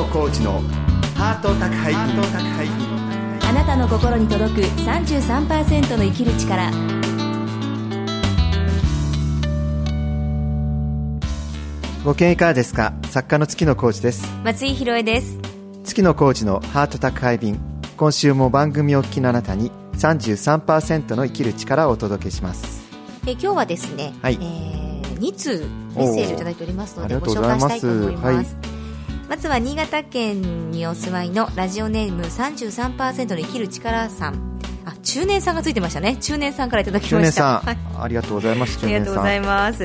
[0.00, 0.62] 野コーチの
[1.14, 2.00] ハート宅配便
[3.46, 6.70] あなたの心に届く33%の生きる力。
[12.02, 12.94] ご機嫌いかがですか？
[13.10, 14.26] 作家の月野コーチです。
[14.42, 15.38] 松井宏恵です。
[15.84, 17.60] 月野コーチのハート宅配便。
[17.98, 22.88] 今週も番組をお聞きのあなたに33%の生きる力をお届けします。
[23.26, 24.38] え今日はですね、はい。
[24.40, 28.26] えー、2通メッセージをいただいておりますのでご紹介したいと思います。
[28.26, 28.69] ありがとうござい
[29.30, 34.58] まずは新潟県にお住まいのラジオネーム33%の生きる力さん。
[34.84, 36.16] あ中年さんがついてましたね。
[36.16, 37.62] 中年さんからいただき中ました。
[37.62, 38.02] 年さん、はい。
[38.02, 38.80] ありがとうございます。
[38.82, 39.84] ありがとうございまます。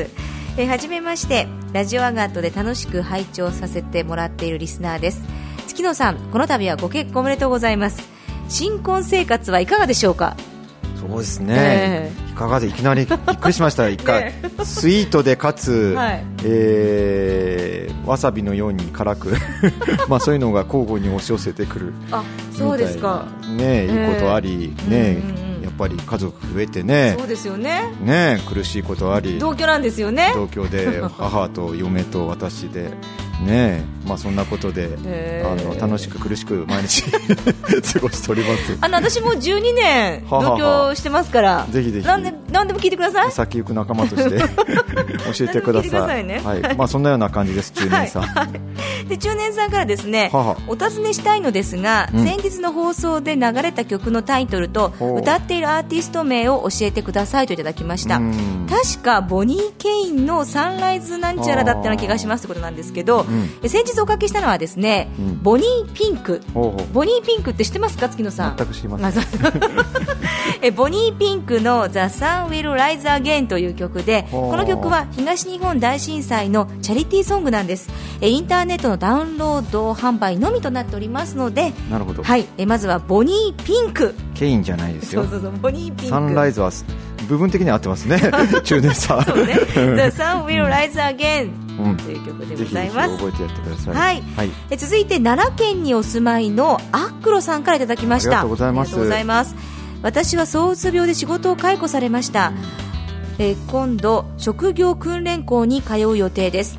[0.57, 5.21] えーはじめまして、ラジオアガットで楽しく拝聴させてもらっているリスナーです。
[5.67, 8.01] 月野さん、この度はご結婚おめでとうございます。
[8.49, 10.35] 新婚生活はいかがでしょうか？
[10.95, 13.89] すそうですね、いかがでいきなりびっくりしました。
[13.89, 16.23] 一回、 スイートでかつ、はい。
[16.43, 19.33] えーわさびのように辛く。
[20.07, 21.93] まあそういうのが交互に押し寄せてくる。
[22.11, 23.25] あ、そうですか。
[23.49, 23.95] みたいな。
[23.95, 25.63] ねいいことあり、ねえうんうんうん。
[25.63, 27.15] やっぱり家族増えてね。
[27.17, 27.91] そうですよね。
[28.03, 29.39] ね苦しいことあり。
[29.39, 30.31] 同居なんですよね。
[30.33, 32.91] 東京で母と嫁と私で
[33.43, 34.97] ねまあそんなことで
[35.43, 37.03] あの楽しく苦しく毎日
[37.93, 38.77] 過ごしております。
[38.81, 42.07] あの私も12年同居してますから、ぜひぜひ。
[42.07, 43.31] なんでなんでも聞いてください。
[43.31, 44.37] 先行く仲間として
[45.37, 46.23] 教えてください。
[46.23, 46.41] ね。
[46.43, 46.75] はい。
[46.75, 52.25] まあそんなような感じです中年さん、で中年さんからですねははお尋ねしたいのですが、うん。
[52.25, 58.17] 先日の放送で流れた曲のタイトルと歌っているアーティスト名を教えてくださいといただきました。
[58.17, 58.67] うん。
[58.69, 63.49] 確かボニー・ケインの「サンライズなんちゃら」だったような気がしますということなんですけど、ん。
[63.61, 65.39] え先日おかけしたのはですね、うん。
[65.43, 66.41] ボニー・ピンク。
[66.53, 68.55] ボニー・ピンクって知ってますか月野さん？
[68.57, 69.23] 全く知りません。
[70.61, 71.99] えボニー・ピンクの「The
[72.45, 77.89] Sun Will Rise Again」という曲でこの曲は東日本大震災のチャリティーソングなんです。
[78.21, 82.45] えインターネットのダウンロード販売のみとなっておりますのでなるほど、はい。
[82.57, 85.23] えまずはボニー・ピンクケインじゃないですよ。
[85.23, 86.71] そうそうそうボニー・ピンクサンライズは
[87.27, 88.19] 部分的には合ってますね。
[88.63, 89.25] 中年さん。
[89.25, 89.81] そうね「The
[90.15, 93.17] Sun Will Rise Again うん」という曲でございます。
[93.17, 93.95] 覚えてやってください。
[93.95, 94.23] はい。
[94.37, 98.29] はい、え続いて奈良県にお住まいのアックロさんからいただきました。
[98.29, 98.69] ありがとうござ
[99.19, 99.74] います
[100.05, 102.53] 私は躁うつ病で仕事を解雇されました、
[103.39, 106.77] えー今度職業訓練校に通う予定です。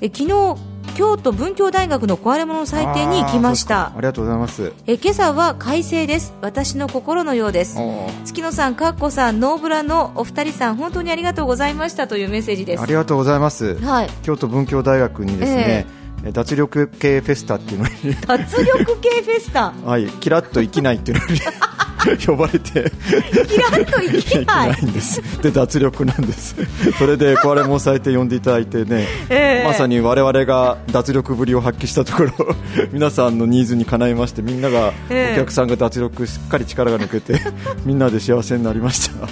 [0.00, 0.56] え昨日
[0.94, 3.88] 京都文教大学の壊れ物祭典に行きました。
[3.88, 4.72] ありがとうございます。
[4.86, 6.34] え今朝は快晴です。
[6.40, 7.78] 私の心のようです。
[8.24, 12.82] 月野さん、かっこさん、ノーブラのお二人さん、本当にありがとうございましたというメッセージです。
[12.82, 12.86] あ。
[12.86, 13.74] りがとうございます。
[13.84, 15.86] はい、京都文教大学にですね、
[16.32, 21.40] 脱力系フェスタっていうのに脱力系フェスタ、 はい、キラッと生きないっていうのに
[22.26, 22.90] 呼ばれて。
[23.48, 24.84] キラッと生きいけない。
[24.84, 25.22] んです。
[25.42, 26.54] で脱力なんです。
[26.98, 29.64] それで壊れもされて呼んでいただいてね、 ええ。
[29.66, 32.56] まさに我々が脱力ぶりを発揮したところ
[32.92, 35.32] 皆さんのニーズにかないましてみんなが、ええ。
[35.34, 37.40] お客さんが脱力しっかり力が抜けて
[37.84, 39.28] みんなで幸せになりました。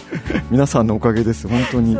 [0.50, 1.97] 皆さんのおかげです本当に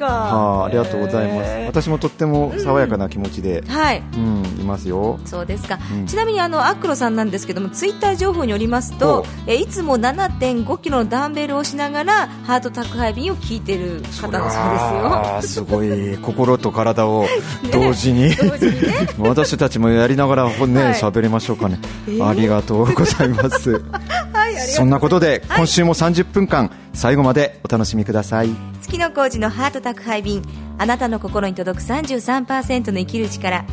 [0.00, 0.06] か。
[0.06, 1.66] はあ、ありがとうございます、えー。
[1.66, 4.02] 私もとっても爽やかな気持ちで、はい。
[4.14, 5.20] うんいますよ。
[5.26, 6.06] そうですか、うん。
[6.06, 15.64] ちなみにあのアックロさんなんですけどもツイッター情報によりますとおえいつも7.5キロのダンベルをしながらハート宅配便を聞いてる方だそうですよ。
[15.64, 17.26] すごい心と体を
[17.72, 18.36] 同時に、ね。
[19.18, 20.94] 私たちもやりながらねはい。
[20.94, 21.78] 喋、りましょうかね、
[22.08, 22.26] えー。
[22.26, 23.82] ありがとうございます
[24.68, 28.50] そんなことで、今週も30分間最後までお楽しみください。
[28.82, 30.42] 月の工事のハート宅配便
[30.78, 33.64] あなたの心に届く33%の生きる力。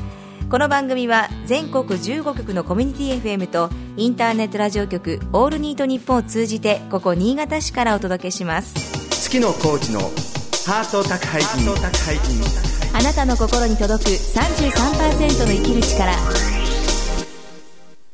[0.49, 8.73] この番組は全国15局のコミュニティ FM とインターネットラジオ局オールニートニッポンを通じてここ新潟市からお届けします。
[9.09, 12.67] 月野コーチのハート宅配便。
[12.93, 16.56] あなたの心に届く33%の生きる力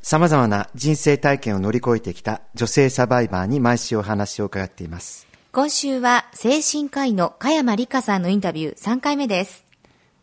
[0.05, 5.25] 様々な人生体験を乗り越えてきた女性サバイバーに毎週お話を伺っています。
[5.53, 9.63] 今週は精神科医の加山理香さんのインタビュー3回目です。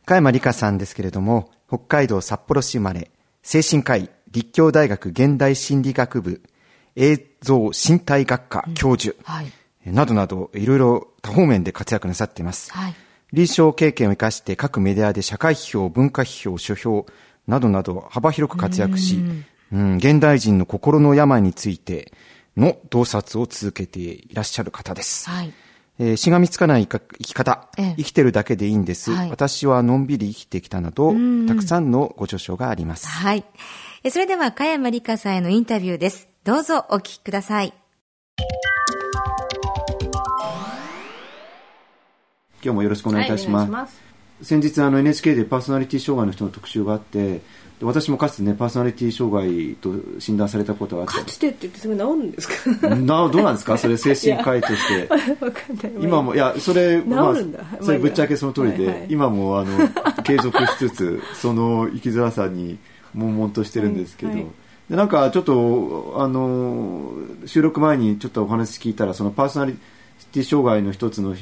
[0.05, 3.11] 加山理香さんですけれども北海道札幌市生まれ
[3.43, 6.43] 精神科医立教大学現代心理学部
[6.95, 9.51] 映像身体学科教授、はい。
[9.87, 12.95] などなどいろいろ多方面で活躍なさっています、はい。
[13.33, 17.07] 臨床経験を生かして各メディアで社会批評、文化批評、書評
[17.47, 19.25] などなど幅広く活躍し、
[19.73, 22.13] うん、現代人の心の病について
[22.57, 25.29] の洞察を続けていらっしゃる方です。
[25.29, 25.53] はい。
[25.99, 27.95] えーしがみつかない生き方、ええ。
[27.99, 29.31] 生きてるだけでいいんです、はい。
[29.31, 31.15] 私はのんびり生きてきたなど、
[31.47, 33.07] たくさんのご著書があります。
[33.07, 33.45] はい。
[34.03, 36.27] えそれでは加山理香さんへのインタビューです。
[36.43, 37.75] どうぞお聞きください。
[42.63, 44.01] 今日もよろしくお願いいたします。
[44.43, 47.43] 先日あの NHK でパーソナリティ障害の人の特集があって、で
[47.83, 51.15] 私もかつてねパーソナリティ障害と診断されたことがあって。
[51.15, 52.49] かつてって言ってそれ治るんです
[52.81, 52.89] か？
[52.97, 53.77] などうなんですか？
[53.79, 55.09] それ精神科医として。
[56.01, 56.55] 今もいや。
[56.59, 57.35] それまあ
[57.83, 59.07] それぶっちゃけその通りで、はいはい。
[59.09, 59.89] 今もあの
[60.25, 62.79] 継続しつつその生きづらさに
[63.15, 64.51] 悶々としてるんですけど、はいはい。
[64.91, 67.13] でなんかちょっとあの
[67.47, 69.77] 収録前にちょっとお話聞いたらそのパーソナリ
[70.33, 71.35] ティ障害の一つの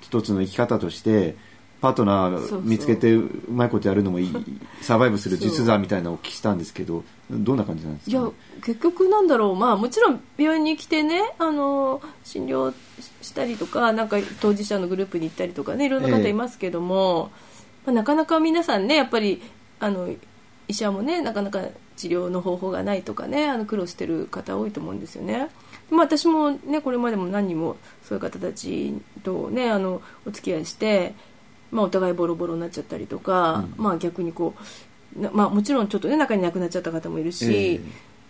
[0.00, 1.36] 一つの生き方として
[1.86, 4.34] パートナー見つけてうまいことやるのもいい
[4.82, 8.28] サバイブする実座みたいなのをお聞きしたんですけどどんな感じなんですか、いや
[8.62, 9.56] 結局なんだろう。
[9.56, 12.72] まあもちろん病院に来てねあの診療
[13.22, 17.30] したりとかなんか当事者のグループに行ったりとかねいろんな方いますけども、
[17.84, 19.42] まあ、なかなか皆さんねやっぱり
[19.78, 20.08] あの
[20.68, 21.62] 医者もねなかなか
[21.96, 25.50] 治療の方法がないとかねあの苦労してる方多いと思うんですよね。
[25.90, 31.14] まあ、私もねこれまでも何人もそういう方たちとねあのお付き合いして、
[31.70, 34.54] まあ、お互いボロボロになっちゃったりとか、まあ逆にこ
[35.16, 37.80] うなまあ、もちろんちょっとね中に亡くなっちゃった方もいるし、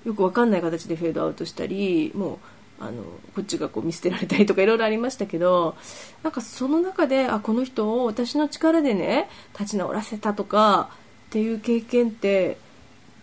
[0.04, 2.34] えよくわかんない形でフェードアウトしたりも
[2.80, 3.02] うあの
[3.34, 5.76] こっちがこう見捨てられたりとかいろいろありましたけど
[6.22, 9.28] なんかその中であこの人を私の力でね
[9.58, 10.90] 立ち直らせたとか
[11.28, 12.58] っていう経験って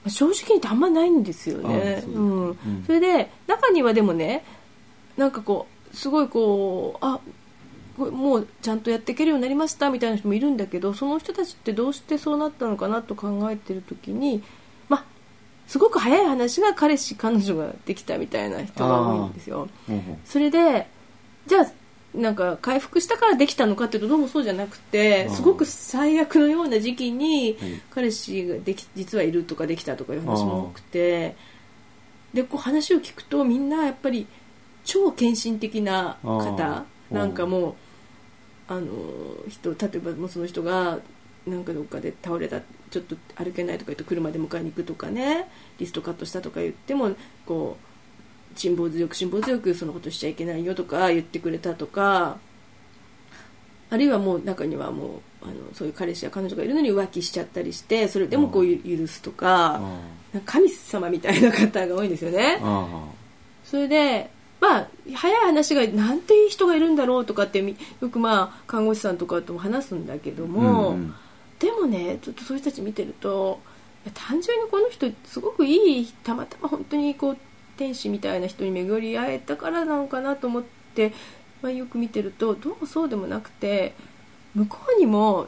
[0.03, 2.01] まあ正直に言ってあんまないんですよあね。
[2.03, 2.47] そううん。
[2.49, 2.83] うん。
[2.85, 4.43] それで中にはでもね
[5.15, 7.19] なんかこうすごいこうあ
[7.97, 14.43] もうちゃんとやっていけるようになりましたみたいな人もいるんだけどその人たちってどうしてそうなったのかなと考えてる時に
[14.89, 15.05] まあ
[15.67, 19.67] すごく早い話が彼氏彼女ができたみたいな人が多いんですよ。
[20.25, 20.87] それで
[21.45, 21.71] じゃあ
[22.15, 27.81] なんか回復したからできたのかっていうとどうもそうじゃなくてすごく最悪のような時期にはい。
[27.91, 31.35] 彼氏ができ実はいるとかできたとかいう話も多くて
[32.33, 34.25] でこう話を聞くとみんなやっぱり
[34.83, 37.75] 超献身的なあ方ーなんかもう
[38.67, 38.91] あの
[39.49, 40.99] 人例えばもうその人が
[41.45, 47.11] なんかどっかで倒れたちょっと歩けないとか言って車で迎えに行くとかねリストカットしたとか言っても
[47.45, 47.77] こ
[48.55, 52.37] う辛抱強く辛抱強くそのことしちゃいけないよとか言ってくれたとか
[53.89, 55.09] あるいはもう中にはもう
[55.43, 59.81] あのそういう彼氏や彼女がいるのに浮気しちゃったりしてそれでもこうゆ許すとか
[60.45, 62.59] 神様みたいな方が多いんですよね。
[62.61, 63.05] あ
[63.65, 64.29] それで
[64.63, 71.15] まあ早い話がなんていい人がいるんだろうとかってみよくまあ看護師さんとかとも話すんだけども、うんうん
[71.59, 73.61] でもねちょっとそういう人たち見てると
[74.13, 77.37] 単純にこの人すごくいいたまたま本当にこう
[77.77, 80.63] 天使みたいな人に巡り会えたからなのかなと思っ
[80.93, 81.13] て、
[81.61, 83.93] まあ、よく見てるとどうもそうでもなくて
[84.55, 85.47] 向こうにも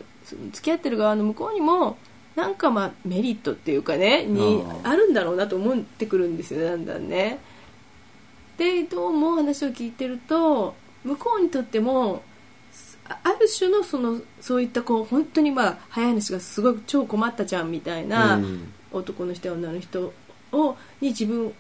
[0.54, 1.98] 付き合ってる側の向こうにも
[2.38, 7.40] なんかまあメリットっていうかねにあるんだろうなと思ってくるんですよねだんだんね。
[8.58, 12.24] でどうも話を聞いてると向こうにとっても
[13.08, 18.74] あある種のそのそういったこう本当にまあ早い話がすごい超困ったじゃんみたいなうん。
[18.96, 20.14] 男の人や女の人
[20.52, 21.54] をに自分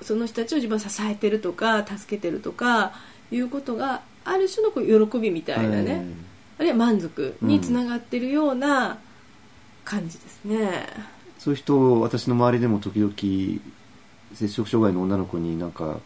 [0.00, 2.92] その人たちを自分は支えてるとか助けてるとか
[3.30, 6.04] いうことがある種のこう喜びみたいなね、
[6.58, 8.98] あるいは満足につながってるような
[9.84, 10.86] 感じですね。
[11.38, 13.12] そういう人私の周りでも時々
[14.34, 15.98] 摂食障害の女の子になんか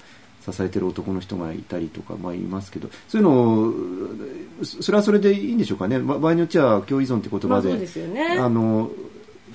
[0.49, 5.99] 支えてる男の人がいたりとか、まあ、いますけどそういうのをそそれはそれでいいんでしょうかね。
[5.99, 8.39] ば場合によっては共依存って言葉で,、まですよね。
[8.39, 8.91] あの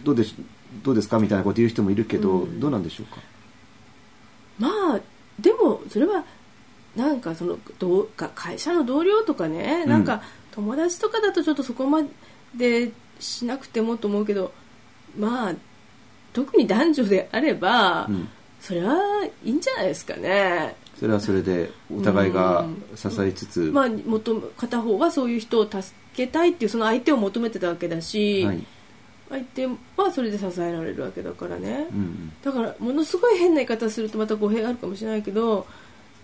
[0.03, 0.35] どうでし
[0.83, 2.59] どうですかみたいなこと言う人もいるけど、うん。
[2.59, 3.21] どうなんでしょうか？
[4.59, 5.01] まあ
[5.39, 6.25] でもそれは
[6.95, 9.89] なんかそのどうか会社の同僚とかね、うん。
[9.89, 10.21] なんか
[10.51, 12.03] 友達とかだとちょっとそこま
[12.55, 14.51] でしなくてもと思うけど
[15.17, 15.55] まあ
[16.33, 18.29] 特に男女であれば、うん
[18.61, 18.95] それは
[19.43, 20.75] いいんじゃないですかね。
[20.97, 22.63] それはそれでお互いが
[22.95, 25.81] 支えつつ、まあ、求め片方はそういう人を助
[26.15, 28.63] けたいっていうその相手を求めてたわけだし、はい。
[29.29, 31.87] 相手はそれで支えられるわけだからね。
[31.91, 32.33] うんうん。
[32.43, 35.65] だからものすごい変な言い方するとまた語弊があるかもしれないけど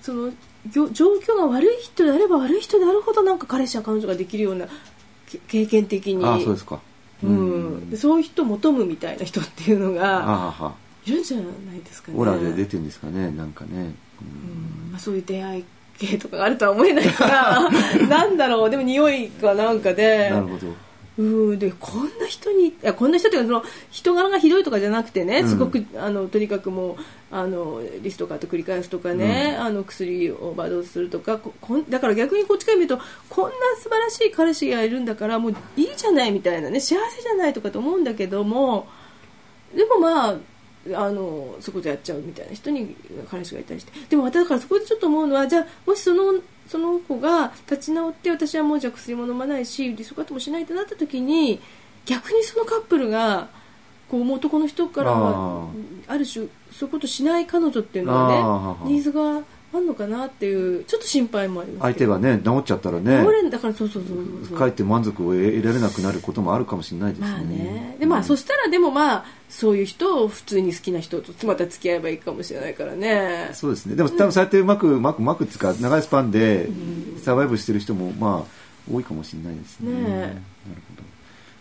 [0.01, 0.31] その
[0.69, 4.67] 状況が悪い人であれば悪い人であるほどなんか彼氏や彼女ができるような
[5.25, 6.23] け経験的に。
[6.23, 6.79] ああそうですか。
[7.23, 10.75] うん、でそういう人を求むみたいな人っていうのあがあは
[11.07, 12.17] いるんじゃないですかね。
[12.19, 13.79] オラで出てるんですかねなんかね、うん。
[13.79, 13.91] うん
[14.91, 15.65] まあ、そういう出会い
[15.97, 17.69] 系とかがあるとは思えないから
[18.07, 18.69] なんだろう。
[18.69, 20.29] でも匂いがなんかで。
[20.29, 20.67] なるほど。
[21.17, 21.59] うん。
[21.59, 25.49] でこんな人にいやこんな人っていうかその人柄がひどいとかじゃなくてね、うん。
[25.49, 26.95] すごくあのとにかくもう
[27.31, 32.99] あのリストカット繰り返すとかね、あの薬をオーバードするとかここんだから逆にこっちから見ると
[33.29, 38.87] こんな素晴らしい彼氏がいるんだからもういいじゃないみたいなね幸せじゃないとかと思うんだけども
[39.75, 40.35] でもまあ
[40.95, 42.95] あのそこでやっちゃうみたいな人に
[43.29, 46.33] 彼氏がいたりしてでも私だからそこでちょっと思うのはじゃあもしその
[46.67, 51.59] その子が立ち直って私はもうじゃあ薬も飲まないしリストカットもしないってなった時に
[52.05, 53.49] 逆にそのカップルが
[54.09, 55.69] こうもう男の人からは
[56.07, 58.85] あある種そういうことしない彼女っていうのあはー。
[58.85, 59.41] ねニーズが
[59.73, 64.03] あるのかなっていうちょっと心配もあります相手がね治っちゃったらね倒れんだからそうそう
[64.47, 67.97] そうえって満足を得られなくなることもあるかもしれないですね,、まあね。
[67.99, 73.49] でまあ、そしたらでもまあそういう人を普通に好きな人とまた付き合えばいいかもしれないからね。
[73.53, 73.95] そうですね。
[73.95, 76.69] でも多分そうやってうまくうまくうまくつうか長いスパンで
[77.23, 79.91] サバイブしてる人もまあ多いかもしれないですね。
[79.91, 80.03] ねえ。
[80.11, 80.31] なるほ
[80.97, 81.03] ど。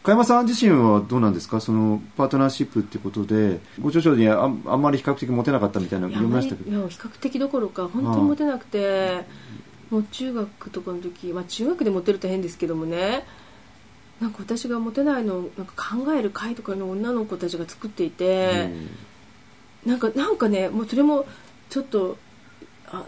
[0.02, 1.60] 加山さん自身はどうなんですか？
[1.60, 6.70] そのパートナーシップってことでご著書にあんあんまり比較的モテなかったみたいなの読みましたけど。
[6.70, 9.24] いや比較的どころか本当にモテなくて。
[9.88, 13.24] もう中学とかの時、まあ、中学でモテると変ですけどもね
[14.20, 18.70] なんか私がモテないのをなんか考える会とかの女の子たちが作っていて、
[19.84, 21.26] なんかなんかねもうそれも
[21.68, 22.16] ちょっと
[22.88, 23.04] あ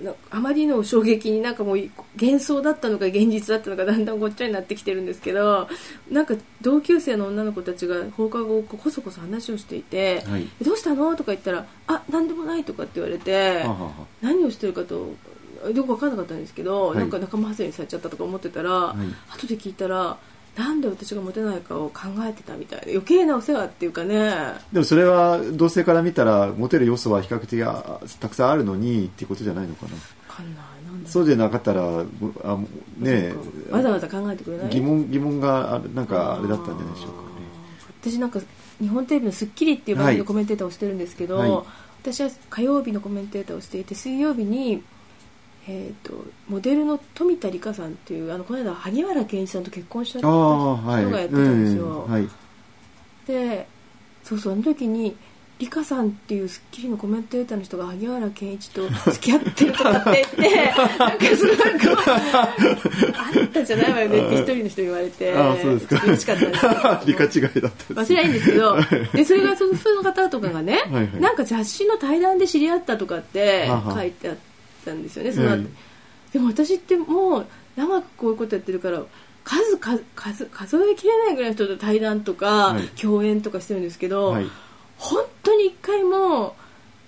[0.00, 5.68] のなあまりの衝撃になんかもう幻想だったのか現実だったのかだんだんごっちゃになってきてるんですけど
[6.10, 13.64] なんか同級生の女の子たちが放課後こそこそ話をしていて「はいどうしたの?」とか言ったら「あ何でもない」とかって言われて
[14.22, 15.14] 何をしてるかと
[15.74, 16.98] よく分からなかったんですけど、はい。
[16.98, 19.34] なんか仲間外れにされちゃったとか思ってたら、い。
[19.34, 20.16] 後で聞いたら
[20.58, 24.34] なんで私がモテないかを考えてたみたいで余計なお世話っていうかね。
[24.72, 29.90] でもそれは同性から見たらモテる要素は比較的あたくさんあるのにっていうことじゃないのかな。
[29.90, 29.98] 分
[30.28, 30.56] かんない。
[30.84, 31.82] なんだそうじゃなかったら
[32.44, 32.58] あ
[32.98, 33.32] ね
[33.70, 34.70] わざわざ考えてくれない？
[34.70, 37.28] 疑問疑問があるなんかあれだったんじゃないでしょうかね。
[38.02, 38.40] 私なんか
[38.80, 41.50] 日本テレビの『スッキリ』っていう番組のコメンテーターをしてるんですけど、はい。
[42.02, 44.84] 私は火曜日のコメンテーターをしていて水曜日に、
[45.70, 50.28] えー、とモデルの富田理香さんっていうあのこの間萩原健一さんと結婚した人
[50.82, 52.28] がやってたんですよ、うんはい。
[53.26, 53.68] で
[54.24, 55.14] そうそうあの時に
[55.58, 62.54] リカさんっていう『スッキリ』のコメンテーターの人が萩原健一と付き合ってるとかって言って なんかすごいこうあ
[63.44, 66.02] ったんじゃないわよねって一人の人に言われてああそうですか。
[66.04, 66.66] 嬉しかったんです。
[67.06, 68.78] 理科違いだったです忘れないいんですけど
[69.12, 71.20] でそれがそのその方とかがねはいはい。
[71.20, 74.36] なんか雑誌の対談で知り合ったとかって書いてあっ
[74.88, 75.52] たんですよねその後。
[75.52, 75.66] はい
[76.32, 79.02] でも私ってもう長くこういうことやってるから
[79.44, 82.82] 数数数数えきれないぐらいの人と対談とか、はい。
[82.88, 84.46] 共演とかしてるんですけど、はい。
[84.98, 86.54] 本当に一回も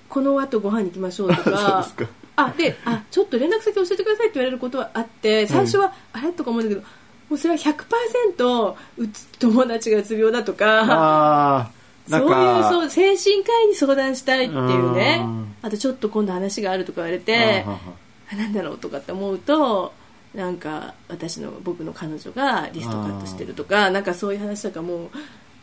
[0.08, 1.86] この後ご飯に行きましょうとか
[2.36, 6.32] あであちょっと連絡先教えてくださいって言われることはあって最初は、あれ？
[6.32, 6.80] とか思うんだけど
[7.28, 11.70] もうそれは100%うつ友達がうつ病だとか
[12.08, 15.20] そういうかそう精神科医に相談したいっていうね。
[15.22, 15.54] うん。
[15.62, 17.64] あとちょっと今度話があるとか言われあて
[18.32, 19.92] あなんだろうとかって思うと
[20.34, 25.10] なんか私の僕の彼女がリストカットしてるとかなんかそういう話とかも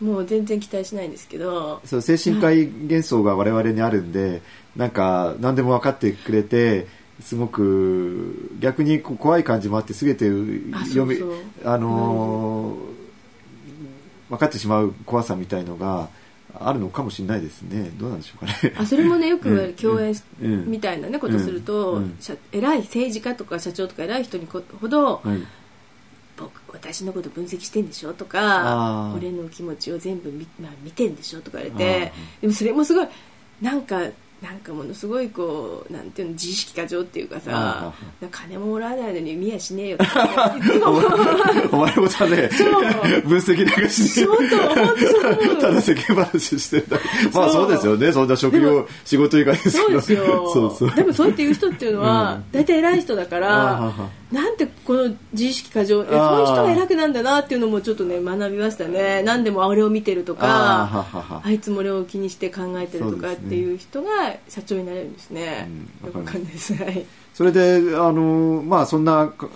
[0.02, 1.82] うもう全然期待しないんですけど。
[1.86, 4.42] そう精神科医幻想が我々にあるんで
[4.76, 6.88] なんか何でも分かってくれて
[7.22, 10.26] すごく逆に怖い感じもあって全て
[10.76, 11.18] あ読み
[11.66, 13.07] あのー
[14.30, 16.10] 分かってしまう怖さみたいのが
[16.60, 17.92] あるのかもしれないですね。
[17.98, 18.74] どうなんでしょうかね。
[18.78, 20.72] あそれもねよく共演うん。
[20.72, 22.18] みたいな、ね、ことすると、うん。
[22.52, 25.40] 偉い政治家とか社長とか偉い人にこほど、はい。
[26.38, 29.18] 僕私のこと分析してんでしょとあかー。
[29.18, 33.08] 俺の気持ちを全部見,、まあ、見てんでしょとか言われてでもそれもすごい
[33.62, 34.02] なんか
[34.42, 37.94] なんかものすごいこうなんていうの自意識過剰っていうかさ
[38.32, 41.02] 金ももらわないのに見やしねえよ とかいつも
[41.72, 42.50] お前もさね
[43.26, 45.58] 分析なんかしちょっと本当そう思う。
[45.62, 47.04] ただ世間話してるだけ。
[47.34, 48.12] まあそうですよね。
[48.12, 49.84] そんな職業仕事以外ですけど。
[49.84, 50.50] そうですよ。
[50.54, 50.96] そうそう。
[50.96, 59.24] でもそうやって言う人っていうのは大体偉い人だからはなんてこの自意識過剰えそういう人が偉くなんだなっていうのもちょっとね学びましたね。
[59.24, 61.06] 何でも俺を見てるとか
[61.44, 65.68] あいつも俺を気にして考えてるとかっていう人が社長になれるんですね。
[65.68, 66.74] うんよくわかんないです。
[66.76, 67.06] はい。
[67.34, 69.48] それであのまあそんなか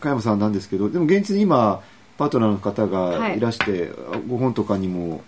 [0.00, 1.82] 加山さんなんですけどでも現実に今
[2.18, 3.40] パートナーの方がい。
[3.40, 3.90] らして、
[4.28, 5.22] ご本とかにも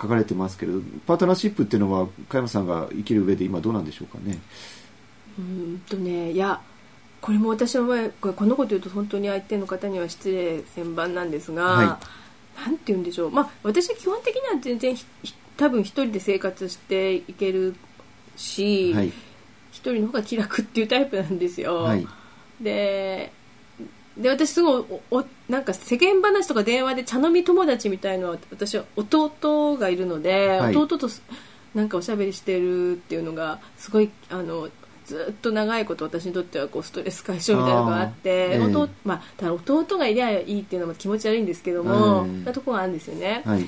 [0.00, 4.38] 書かれてますけれどパートナーシップっていうのは加山さんが生きる上で今どうなんでしょうかね？
[5.38, 6.60] うーんとねいや
[7.20, 7.86] これも私は
[8.20, 12.00] これこのこと言うと本当に相手の方には失礼千万なんですが、は
[12.64, 14.96] なんて言うんでしょう、まあ、私は基本的には全然
[15.56, 17.76] 多分一人で生活していける
[18.36, 19.12] し、はい。
[19.70, 21.82] 一人の方が気楽っていうタイプなんですよ。
[21.82, 22.06] はい。
[22.60, 23.32] で
[24.16, 30.76] で私すごいおおなんか世間話とか電話で茶飲み友達みたいのは私は弟がいるので、はい。
[30.76, 31.22] 弟とす
[31.74, 34.68] なんかおしゃべりしてるっていうのがすごいあの
[35.06, 38.60] ずっと長いこと私にとってはこうストレス解消みたいなのがあってええ。
[38.60, 42.44] 弟,、まあ、ただ弟がいりゃいいっていうのも気持ち悪いんですけども、うん。
[42.44, 43.42] なところがあるんですよね。
[43.46, 43.66] はい。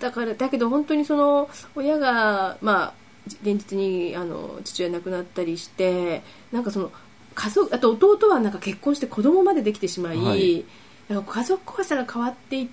[0.00, 2.99] だからだけど本当にその親がまあ
[3.42, 6.22] 現実にあの父親亡くなったりして
[6.52, 6.92] なんかその
[7.34, 10.64] 家族あと弟はなんか結婚して子供までできてしまい、はい。
[11.08, 12.70] なんか家族怖さが変わってい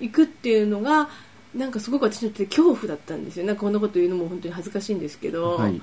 [0.00, 1.08] いくっていうのが
[1.54, 3.46] なんかすごく私にとって恐怖だったんですよ。
[3.46, 5.80] なんかこんなこと言うのも本当に恥ずかしいんですけど、はい。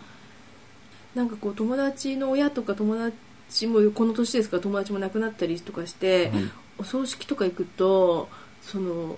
[1.16, 6.44] なんかこう友達の親とか友達もこの年ですから友達も亡くなったりとかして、はい。
[6.80, 8.30] お葬式とか行くと
[8.62, 9.18] その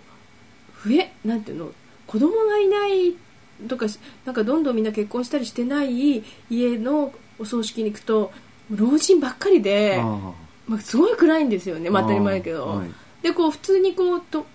[0.84, 1.72] 増えなんていうの
[2.08, 3.16] 子供がいない
[3.68, 8.32] とかしなんかどんどんみんな結婚したりしてない家のお葬式に行くと
[8.70, 10.34] 老人ばっかりで、あ
[10.68, 12.90] まあ、すごい暗いんですよね、まあ、当たり前だけど、あはい。
[13.22, 14.46] でこう普通にこうと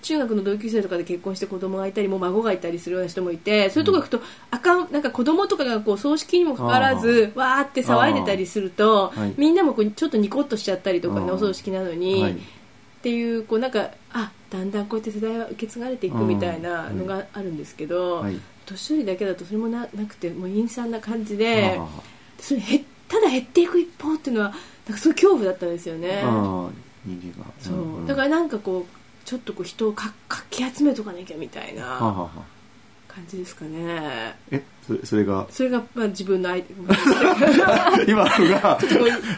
[0.00, 9.34] 中学の同級生とかで結婚して子供がいたりもう孫がいたりするような人もいてそういうとこ行くと、あかんなんか子供とかがこう葬式にもかかわらずわーって騒いでたりすると、はい。
[9.36, 12.38] みんなもこうちょっとニコッとしちゃったりとかねお葬式なのに、はい
[12.98, 18.38] っていうこうなんかあだんだんこうやって世代は受け継がれていくみたいなのがあるんですけど、はい。
[18.66, 21.88] 年寄りだけだとそれもななくてもう陰惨な感じであ
[22.38, 24.50] それへただ減っていく一方っていうのは
[24.86, 26.22] なんかそういう恐怖だったんですよね。
[27.60, 32.30] そう、だからなんかこうちょっとこう人をかかき集めとかなきゃみたいなはあ
[33.08, 34.36] 感じですかね。
[34.50, 34.62] えそれ
[35.04, 35.46] それが。
[35.50, 36.72] それがまあ自分の相手
[38.10, 38.28] 今の
[38.60, 38.78] が。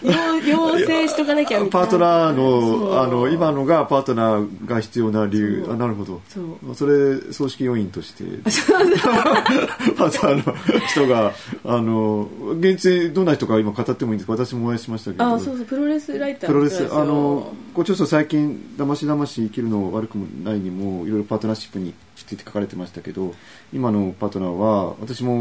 [0.03, 5.67] 要要請しとかなきゃパートナーのあの今のがパートナーが必要な理由。
[5.71, 6.21] あなるほど。
[6.29, 6.75] そう。
[6.75, 8.25] それ葬式要員として。
[9.97, 10.55] パートナーの
[10.87, 11.33] 人が
[11.65, 12.29] あの
[12.59, 14.33] 現地どんな人か今語ってもいいんですか？
[14.33, 15.25] 私もお会いしましたけど。
[15.25, 23.35] あそうそうプロレスライタープロレスあのこうちょっと最近「だましだまし生きるの悪くもない」にもいろいろパートナーシップについて書かれてましたけど
[23.73, 25.40] 今のパートナーは私も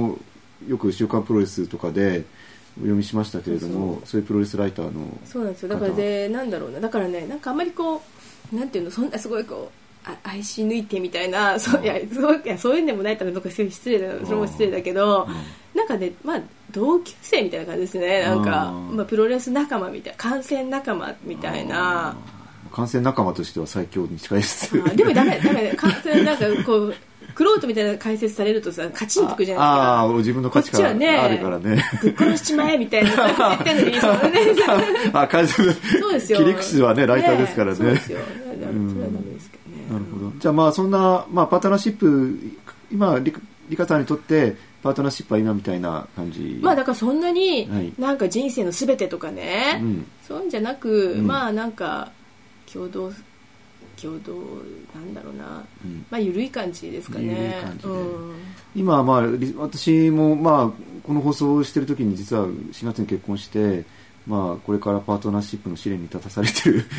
[0.68, 2.24] よく「週刊プロレス」とかで
[2.77, 5.70] お読みしましたけれどもそういうプロレスライターのそうなんですよ。
[5.70, 6.79] だからでなんだろうな。
[6.79, 8.01] だからねなんかあんまりこ
[8.53, 9.72] うなんていうのそんなすごいこ
[10.06, 15.27] うあ愛し抜いてみたいなそういやすごいいやそういうんでもないからとか失礼だそれも失礼だけど
[15.75, 16.41] なんかねまあ
[16.72, 18.22] 同級生みたいな感じですね。
[18.24, 22.15] なんかうんまあプロレス仲間みたいな観戦仲間みたいな。
[22.72, 24.79] 感染仲間としては最強に近いです。
[24.86, 25.74] あでもダメダメ。
[25.75, 26.95] 観戦なんかこう
[27.39, 31.82] クロートみたいな解説されるとさカチンとくじゃない自分のですか価値観こっちはねあるからね。
[32.02, 33.97] ぶっ殺しちまえみたいな言ってんのに
[35.13, 36.39] あ解説そうですよ。
[36.39, 37.78] 切り口はねライターですからね。
[37.78, 38.17] そうですよ。
[38.19, 39.88] それですけどね。
[39.89, 40.34] なるほど。
[40.38, 42.38] じゃあまあそんな、まあ、パートナーシップ
[42.91, 46.60] 今リカリカさんにとってパートナーシップは今みたいな感じ。
[46.62, 47.93] まあだからそんなにはい。
[47.97, 50.06] なんか人生のすべてとかね、うん。
[50.28, 51.25] そういうんじゃなく、うん。
[51.25, 52.12] まあなんか
[52.73, 53.13] 共同
[54.01, 54.33] 共同
[54.95, 56.05] なんだろうな、うん。
[56.09, 57.55] まあ緩い感じですかね。
[57.83, 58.35] うん。
[58.75, 63.83] 今はまあり私もまあこの放送をしてる時に実は4月に結婚して
[64.27, 66.85] まあこれからパートナーシップの試練に立たされてる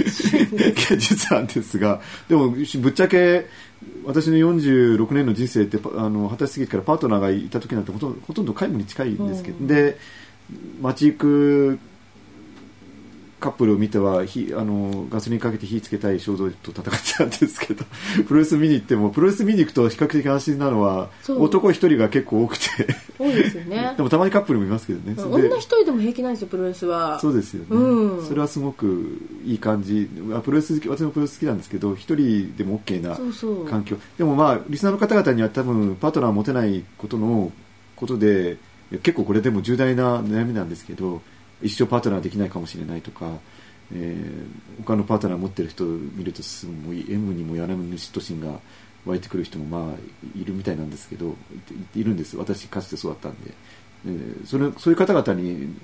[0.72, 3.46] 現実なんですがでもぶっちゃけ
[4.04, 9.66] 私の46年の人生ってパあの二十歳過ぎてからパートナーがいた時なんてほとんどほとんど皆無に近いんですけど、うん。
[9.66, 9.98] で
[10.82, 11.78] 街行く
[13.40, 17.84] カップルを見ては火あのガソリンかけて火つけたい衝動と戦ってたんですけど
[18.28, 22.64] プロレス見に行ってもプロレス見に行くと比較的安心なのは男一人が結構多くて。
[23.18, 23.94] 多いですよね。
[23.98, 25.14] でもたまにカップルもいますけどね。
[25.18, 27.18] 女一人でも平気なんですよプロレスは。
[27.20, 28.26] そうですよね、うん。
[28.26, 30.08] それはすごくいい感じ。
[30.34, 33.18] あプロレス好き私もプロレス好きなんですけど一人でも OK な
[33.68, 33.96] 環境。
[34.18, 37.52] でもまあリスナーの方々には多分パートナーを持てないことの
[37.96, 38.58] ことで
[39.02, 41.22] 結構これでも重大な悩みなんですけど
[41.62, 43.38] 一生パートナーできないかもしれないとか、
[43.94, 48.58] えー他のパートナー持ってる人を見るとすごい M にもやらぬ嫉妬心が
[49.04, 51.36] 湧いてくる人もまあいるみたいなんですけど
[51.94, 52.36] いいるんです。
[52.36, 53.52] 私かつてそうだったんで。
[54.06, 55.74] えーそれそういう方々に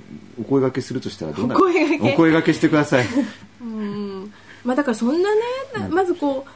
[0.41, 3.07] お声掛けするとしたらどんなお声お声掛けしてください。
[3.61, 4.33] うん。
[4.65, 5.41] まあだからそんなね、
[5.75, 6.47] なまずこ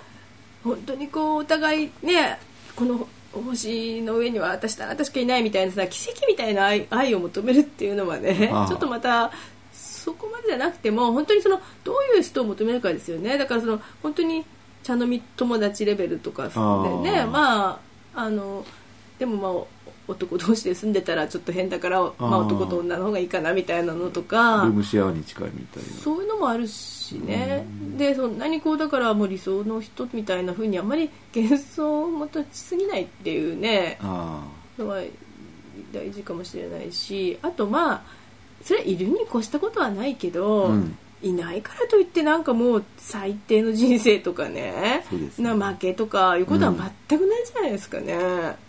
[0.64, 2.38] う本当にこうお互いね
[2.74, 9.30] この星の上には私とあなたしかいないみたいなさ奇跡みたいな愛愛を求めるっていうのはねちょっとまた
[9.72, 13.38] そこまでじゃなくても本当にそのどういう人を求めるかですよね。
[13.38, 14.44] だからその本当に
[14.82, 17.20] 茶飲み友達レベルとかであね。
[17.20, 17.80] あま
[18.14, 18.64] ああの
[19.18, 25.88] でもまあ男同士で住んでたらちょっと変だから、まあ、男と女の方がいいかなみたいなのとかルームシェアに近いみたいな。
[26.00, 34.44] そういうのもあるしね、でそんなにこうだからもう理想の人みたいな風にあんまり幻想を持たちすぎないっていうねあ
[34.78, 35.02] のは
[35.92, 38.02] 大事かもしれないしあとまあ
[38.62, 40.96] それはいるに越したことはないけど、うん。
[41.22, 45.30] いないからといってなんかもう最低の人生とかねね。
[45.38, 46.72] な負けとかいうことは
[47.08, 48.16] 全くないじゃないですかね。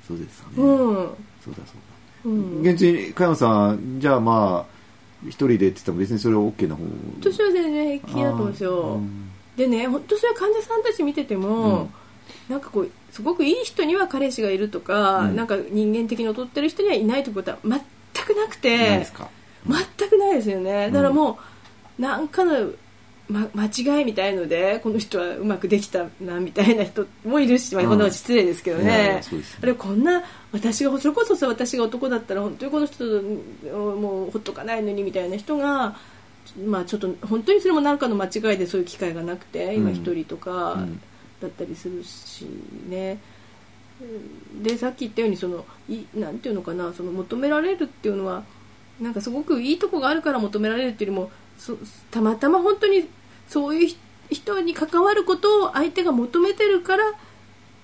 [0.06, 1.10] そうですね、うん
[1.44, 2.30] そうだそうだ。
[2.30, 2.62] うん。
[2.62, 6.84] 現地に加山さんじゃあまあ一人でって言っても別にそれは OK な方？
[7.20, 9.02] 私は全然平気だと思うんですよ。
[9.58, 11.90] でね本当それは患者さんたち見てても、
[12.50, 15.36] なんかこうすごくいい人には彼氏がいるとか、うん。
[15.36, 17.80] なんか人間的に劣ってる人にはいないということは全
[18.26, 19.06] くなくて
[19.66, 20.90] 全くないですよね。
[20.90, 21.40] だからも
[22.00, 22.72] う、なんかの
[23.32, 29.22] ま、間違いみたいのでこの人はうまくできたなみたいな人もいるし、まあ、こんな失礼ですけどね。
[29.22, 29.60] うですね。
[29.64, 33.06] あれこんな私がそれこそさ私が男だったら本当にこの人
[33.72, 35.96] もうほっとかないのにみたいな人が、
[36.66, 41.02] まあ、ちょっと本当にそれも何かの間違いでそういう機会がなくて今一人とかうん
[41.42, 42.46] だったりするし
[42.88, 43.18] ね。
[44.62, 48.44] でさっき言ったようにそのいなんていうのかなその求められるっていうのは
[49.00, 51.78] なんかすごくいいとこがあるから求められるっていうよりもそ
[52.10, 53.08] たまたま本当に
[53.52, 53.96] そういう
[54.30, 57.04] 人に関わることを相手が求めてるから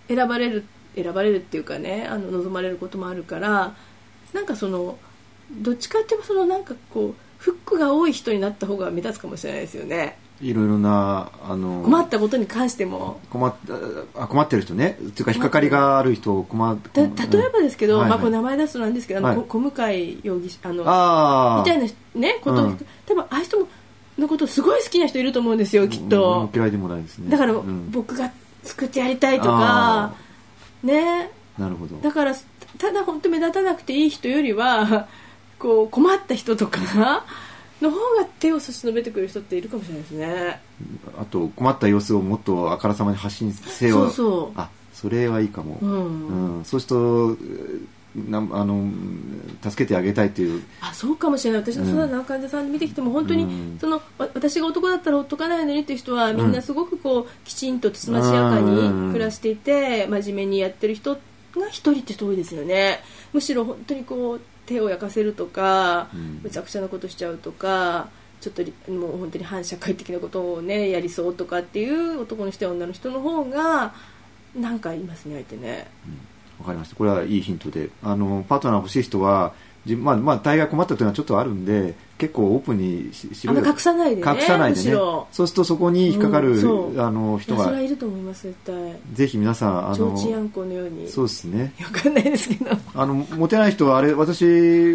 [0.08, 3.76] 選ばれる選ばれるっていうかねあの望まれることもあるから
[4.32, 4.98] なんかその
[5.52, 10.18] どっちかっていうとそのなんかこうフックが多い人になった方が目立つかもしれないですよね。
[10.40, 13.20] いろいろなあの困ったことに関しても。
[13.30, 13.54] 困っ
[14.16, 14.98] あ困ってる人ね。
[15.02, 18.10] っていうか引っかかりがある人困った例えばですけど、はいはい。
[18.12, 19.38] まあ、これ名前出すとなんですけど、あのはい。
[19.38, 22.86] こ小向井容疑者あのみたいなねこと、うん。
[23.06, 23.68] 多分ああいう人も
[24.18, 27.30] のことすごい好きな人いると思うんですよきっうんと、嫌いでもないですね。
[27.30, 27.92] だから、うん。
[27.92, 28.32] 僕が
[28.64, 30.14] 作ってやりたいとかあ
[30.84, 31.32] ね。
[31.58, 31.98] なるほど。
[31.98, 32.36] だから
[32.78, 35.08] ただ本当目立たなくていい人よりは
[35.58, 36.80] こう困った人とか
[37.82, 40.62] の方が手を差し伸べてくる人っているかもしれないですね。
[41.20, 44.06] あと困った様子をもっとあからさまに発信せよ。
[44.06, 44.60] そうそう。
[44.60, 46.58] あそれはいいかも、うん。
[46.58, 46.66] うん。
[46.66, 47.38] そうすると
[48.16, 48.90] なあの
[49.62, 50.64] 助けてあげたいという。
[50.82, 51.62] あそうかもしれない。
[51.62, 51.92] 私のうん。
[51.92, 53.78] そうな患者さん見てきても本当に、うん。
[53.80, 61.20] そのわ私が男だったらほっとかないのにっていう人はみんなすごくこうきちんとつつましやかに暮らしていて真面目にやってる人が
[61.70, 63.02] 一人って人多いですよね。
[63.34, 66.40] むしろ本当にこう手を焼かせるとか、うん。
[66.44, 68.10] むちゃくちゃなことしちゃうとか
[68.42, 73.94] ちょっとりもう本当に反社会的なことをねやりそうとかっていう男の人や女の人の方が
[74.56, 75.88] なんかいますね相手ね
[76.60, 76.96] わかりました。
[76.96, 77.90] これはいいヒントで。
[78.04, 79.54] あのパートナー欲しい人は
[79.86, 84.92] じまあまあ大概困ったというのはちょっとあるんで結構オープンにしし隠さないでね隠さないでね。
[84.92, 88.76] そうするとそこに引っかかる、うんあのいやそれ人がはいると思います絶対。
[89.14, 91.08] ぜひ皆さんあのうちんあんこのように。
[91.08, 91.74] そうですね。
[91.82, 92.72] わかんないですけど。
[92.94, 94.44] あのモテない人はあれ私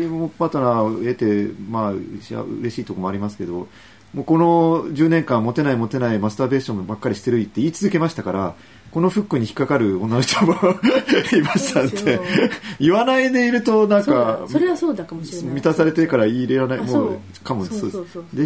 [0.09, 3.68] もパートナーを得てまあし嬉しいところもありますけど
[4.14, 8.55] もうこの10年間モテないモテないマスターベーションばっかりしてるって言い続けましたから
[8.90, 10.53] このフックに引っかかる女の人も
[11.33, 15.55] いましたんでそうですよ言わないでいるとなんかだそれはそうだかもしれない。
[15.55, 17.90] 満たされてるから言い入れられないもうかもです。
[17.90, 17.96] ぜ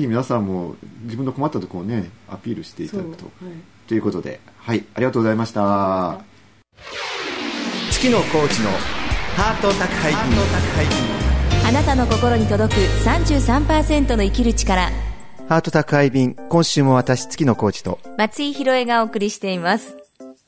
[0.00, 3.24] ひ皆さんも自分の困ったところをねアピールしていただくと。
[3.24, 3.54] はい。
[3.88, 6.18] ということではいありがとうございました。
[7.90, 8.70] 月野コーチの
[9.36, 10.20] ハート宅配便。
[11.68, 14.88] あなたの心に届く33%の生きる力
[15.48, 18.00] ハート宅配便、今週も私、月野コーチと。
[18.18, 19.96] 松井宏恵がお送りしています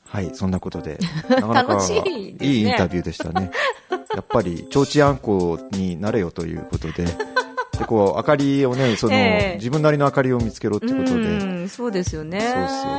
[0.05, 0.97] はい、そんなことで。
[1.29, 3.49] なかなか楽しいねいいインタビューでしたね。
[4.13, 7.05] やっぱり、ちょうちあんこになれよということで。
[7.05, 11.39] で、こう、明かりをね、その、ええ自分なりの明かりを見つけろってことで。
[11.69, 12.41] うんそうですよね。
[12.41, 12.51] そう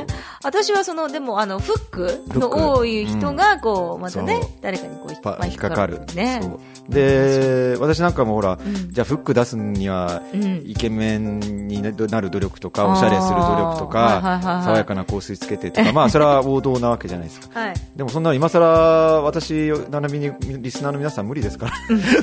[0.07, 0.17] そう。
[0.43, 6.01] 私はそのでもあのフックの多い人がこうまたね誰かにこう引っパまあ引っかかる。
[6.15, 6.41] ね。
[6.89, 8.91] で、私なんかもほら、ん。
[8.91, 10.63] じゃあフック出すには、うん。
[10.65, 17.47] イケメンになる努力とか、おしゃれする努力とかはい、爽やかな香水つけてとか、まあそれは王道なわけじゃないですか。
[17.59, 17.73] はい。
[17.95, 20.31] でもそんなの今更私並びに
[20.61, 21.73] リスナーの皆さん無理ですから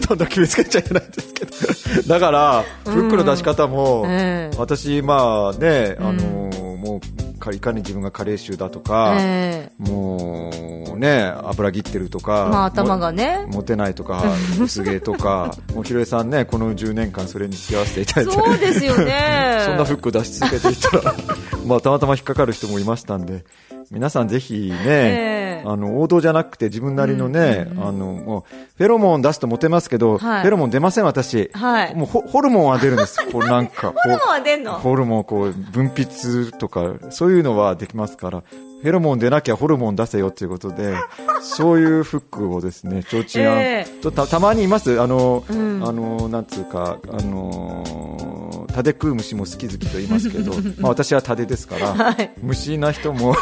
[0.09, 2.09] どんどん決めつけちゃいけないんですけど。
[2.09, 4.57] だからフックの出し方も、ええ。
[4.59, 7.01] 私まあね、あのも
[7.37, 10.51] うかいかに自分が加齢臭だとか、えも
[10.95, 13.45] うね油切ってるとか、まあ頭がね。
[13.47, 14.23] もモテないとか
[14.61, 19.63] 薄毛とか もうひろえさんねこの10年間それに付き合わせていただいてそうですよね。
[19.67, 21.15] そんなフック出し続けていったら
[21.67, 23.45] まあたまたま引っかかる人もいましたんで
[23.91, 30.43] 皆さんぜひね、ええあの王道じゃなくて自分なりのね、あのもうフェロモン出すとモテますけど、はい。
[30.43, 31.95] フェロモン出ません私、はい。
[31.95, 33.19] もうホホルモンは出るんです。
[33.33, 34.73] こうなんかホホルモンは出んの？
[34.75, 38.43] ホルモンをこう分泌とかそういうのはできますから
[38.83, 40.95] フェロモン出なきゃホルモン出せよということで
[41.43, 45.01] そういうフックをですねちょうちんあん、えとたたまにいます。
[45.01, 45.83] あの、ん。
[45.85, 52.31] あのなんつうかあのタデ食う虫も好き好きと言いますけど まあ私はタデですから、はい。
[52.43, 53.35] 虫な人も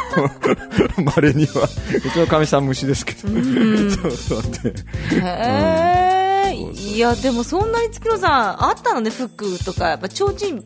[1.16, 1.68] 稀には
[2.04, 4.74] うちのかみさん虫ですけど、そうそうで。
[5.20, 9.88] へえいやでもそんなに月野さんあったのねフックとか。
[9.88, 10.62] やっぱ提灯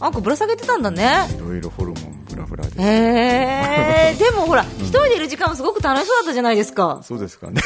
[0.00, 1.28] あんこぶら下げてたんだね。
[1.36, 1.91] いろいろホル
[2.36, 7.00] モンブラブラで、へえ でもほら一人でいる時間もすごく楽しそうだったじゃないですか。
[7.02, 7.60] そうですかね。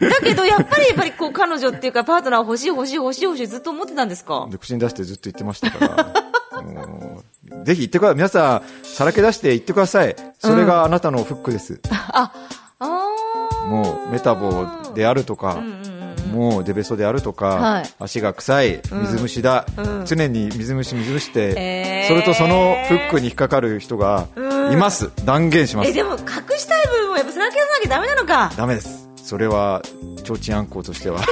[0.00, 4.46] だけどやっぱりやっぱりこう彼女っていうかパートナー欲しい欲しい欲しい欲しいずっと思ってたんですか？
[4.50, 6.62] で口に出してずっと言ってましたから。
[6.62, 8.16] もうぜひ言ってください。
[8.16, 10.14] 皆さんさらけ出して言ってください。
[10.38, 12.32] それがあなたのフックです、あ
[12.78, 13.66] あー。
[13.68, 15.89] もうメタボであるとか、うんうんうん
[16.30, 17.84] もうデベソであるとか、はい。
[17.98, 20.04] 足が臭い水虫だ、うん。
[20.06, 22.08] 常に水虫水虫って、えー。
[22.08, 24.28] それとそのフックに引っかかる人が
[24.72, 25.90] います、断言します。
[25.90, 26.16] えでも隠
[26.58, 28.52] したい部分をやっぱさらけ出さなきゃダメなのか。
[28.56, 29.08] ダメです。
[29.16, 29.82] それは
[30.24, 31.20] 提灯あんこうとしては。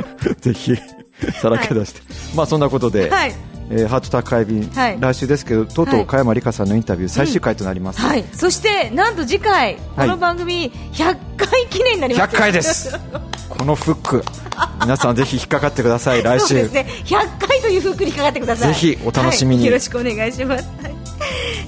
[0.40, 0.76] ぜひ
[1.40, 2.00] さらけ出して、
[2.34, 3.34] まあそんなことで、はい
[3.70, 5.00] えーハート宅配便、はい。
[5.00, 6.02] 来週ですけどとうとはい。
[6.02, 8.24] う加山里香さんのインタビュー最終回となります、はい。
[8.32, 12.34] そしてなんと次回この番組100回記念になります。
[12.36, 12.94] 100回です。
[13.48, 14.24] このフック
[14.80, 16.22] 皆さんぜひ引っかかってください。
[16.22, 16.86] 来 週そうですね。
[17.04, 18.68] 100回というフックにかかってください。
[18.68, 19.62] ぜひお楽しみに。
[19.62, 19.66] はい。
[19.66, 20.64] よろしくお願いします。
[20.82, 20.94] はい。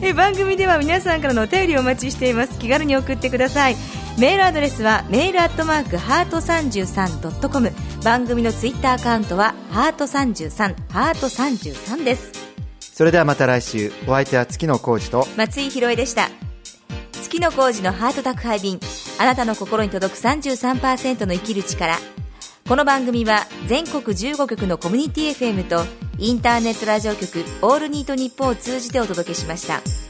[0.02, 2.58] え番組では皆さんからのお便りをお待ちしています。
[2.58, 3.76] 気軽に送ってください
[4.18, 7.70] メールアドレスはメールアットマークハート 33.com
[8.02, 12.32] 番組のツイッターアカウントはハート33ハート33です。
[12.80, 16.30] それではまた来週お相手は月野浩二と松井宏恵でした。
[17.12, 18.80] 月の工事のハート宅配便。
[19.18, 21.94] あなたの心に届く33%の生きる力。
[22.66, 25.84] この番組は全国15局のコミュニティ FM と
[26.18, 30.05] インターネットラジオ局オールニートニッポンを通じてお届けしました